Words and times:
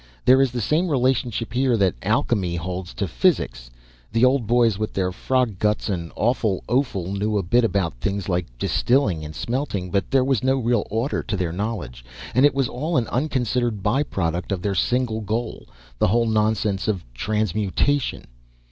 "There 0.25 0.41
is 0.41 0.49
the 0.49 0.61
same 0.61 0.89
relationship 0.89 1.53
here 1.53 1.77
that 1.77 1.93
alchemy 2.01 2.55
holds 2.55 2.91
to 2.95 3.07
physics. 3.07 3.69
The 4.11 4.25
old 4.25 4.47
boys 4.47 4.79
with 4.79 4.93
their 4.95 5.11
frog 5.11 5.59
guts 5.59 5.89
and 5.89 6.11
awful 6.15 6.63
offal 6.67 7.11
knew 7.13 7.37
a 7.37 7.43
bit 7.43 7.63
about 7.63 7.93
things 8.01 8.27
like 8.27 8.47
distilling 8.57 9.23
and 9.23 9.35
smelting. 9.35 9.91
But 9.91 10.09
there 10.09 10.25
was 10.25 10.43
no 10.43 10.57
real 10.57 10.87
order 10.89 11.21
to 11.21 11.37
their 11.37 11.51
knowledge, 11.51 12.03
and 12.33 12.47
it 12.47 12.55
was 12.55 12.67
all 12.67 12.97
an 12.97 13.05
unconsidered 13.09 13.83
by 13.83 14.01
product 14.01 14.51
of 14.51 14.63
their 14.63 14.73
single 14.73 15.21
goal, 15.21 15.67
the 15.99 16.07
whole 16.07 16.25
nonsense 16.25 16.87
of 16.87 17.03
transmutation." 17.13 18.25